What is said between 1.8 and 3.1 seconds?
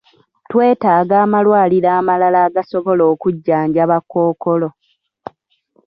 amalala agasobola